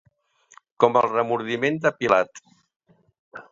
[0.83, 2.43] Com el remordiment de Pilat.